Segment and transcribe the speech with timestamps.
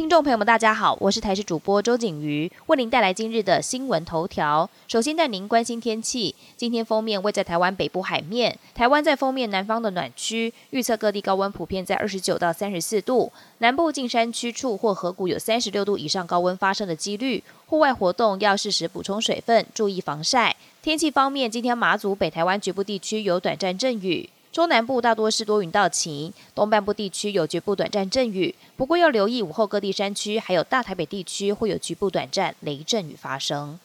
[0.00, 4.68] 听众朋友们，大家好，我是台视主播周景瑜，为您带来今日的新闻头条。
[4.88, 20.56] 首先带您关心天气，今天封面位在台湾北部海面，台湾在封面南方的暖区，预测各地高温普遍在二十九到三十四度，南部近山区处或河谷有三十六度以上高温发生的几率，户外活动要适时补充水分，注意防晒。
[20.80, 24.30] 天气方面，今天马祖北台湾局部地区有短暂阵雨。
[24.52, 28.52] 中南部大多是多云到晴，东半部地区有局部短暂阵雨。
[28.76, 33.78] 不过要留意午后各地山区还有大台北地区会有局部短暂雷阵雨发生。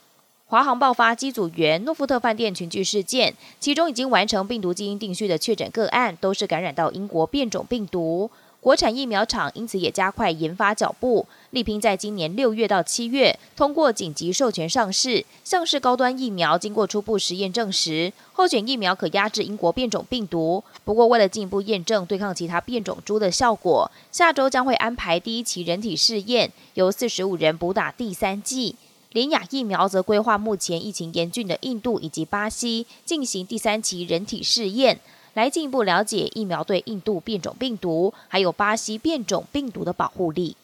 [0.48, 8.32] 华航爆发机组员诺富特饭店群聚事件，其中已经完成病毒基因定序的确诊个案，都是感染到英国变种病毒。
[8.66, 15.24] 国产疫苗厂因此也加快研发脚步，力拼在今年六月到七月通过紧急授权上市。
[15.44, 20.64] 上市高端疫苗经过初步实验证实，候选疫苗可压制英国变种病毒。
[20.84, 28.76] 不过，为了进一步验证对抗其他变种株的效果，下周将会安排第一期人体试验，由四十五人补打第三剂。
[29.12, 35.00] 联雅疫苗则规划目前疫情严峻的印度以及巴西进行第三期人体试验。
[35.36, 40.58] 来进一步了解疫苗对印度变种病毒，还有巴西变种病毒的保护力。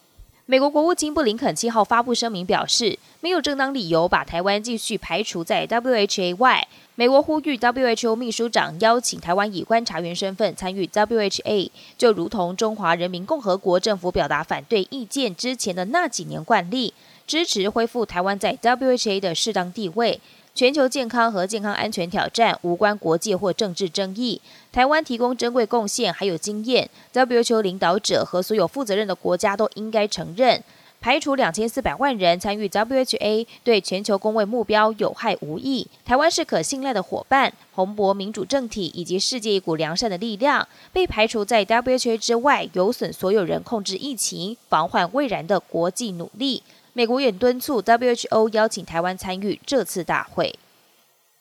[0.48, 6.68] 美国国务卿布林肯七号发布声明表示，没有正当理由把台湾继续排除在 WHA 外。
[6.96, 16.94] 美国呼吁 WHO 秘书长邀请台湾以观察员身份参与 WHA，就如同中华人民共和国政府表达反对意见之前的那几年惯例，
[17.26, 20.20] 支持恢复台湾在 WHA 的适当地位。
[20.54, 24.42] 全球健康和健康安全挑战无关国界或政治争议。
[24.72, 30.64] 台湾提供珍贵贡献还有经验，WHO 领导者和所有负责任的国家都应该承认。
[31.00, 35.88] 排除两千四百万人参与 WHA 对全球公卫目标有害无益。
[36.06, 40.68] 台湾是可信赖的伙伴，宏博民主政体以及世界一股良善的力量。
[40.94, 46.62] 被排除在 WHA 之外，有损所有人控制疫情、防患未然的国际努力。
[46.94, 50.54] 美国也敦促 WHO 邀请台湾参与这次大会。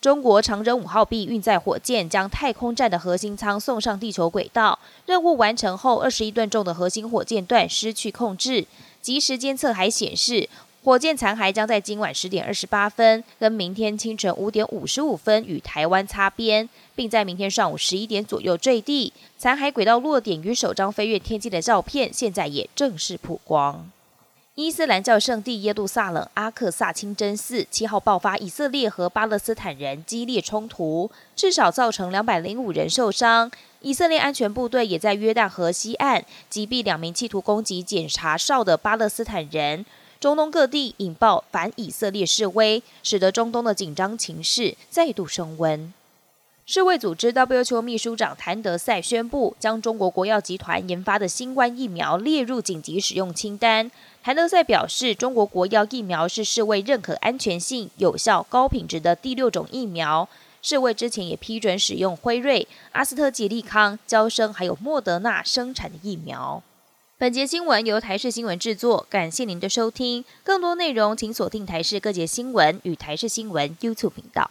[0.00, 8.66] 中国长征五号 B 运载火箭将太空站的核心舱送上地球轨道，任务完成后，二十一吨重的核心火箭段失去控制。
[9.02, 10.48] 即时监测还显示，
[10.82, 19.12] 火箭残骸将在今晚十点二十八分跟明天清晨五点五十五分与台湾擦边，并在明天上午十一点左右坠地。
[19.36, 23.90] 残骸轨道落点与首张飞越天际的照片，现在也正式曝光。
[24.62, 33.50] 伊斯兰教圣地耶路撒冷阿克萨清真寺七号爆发以色列和巴勒斯坦人激烈冲突，至少造成两百零五人受伤。
[33.80, 39.86] 以色列安全部队也在约旦河西岸击毙两名企图攻击检查哨的巴勒斯坦人。
[40.20, 45.90] 中东各地引爆反以色列示威，使得中东的紧张情势再度升温。
[46.72, 53.90] 世卫组织 WHO 秘书长谭德赛宣布，将中国国药集团研发的新冠疫苗列入紧急使用清单。
[54.22, 60.28] 谭德赛表示，中国国药疫苗是世卫认可安全性、有效、高品质的第六种疫苗。
[60.62, 66.62] 世卫之前也批准使用辉瑞、阿斯特捷利康、交生还有莫德纳生产的疫苗。
[67.18, 70.24] 本节新闻由台视新闻制作，感谢您的收听。
[70.44, 74.48] 更多内容请锁定台视各节新闻与台视新闻 YouTube 频道。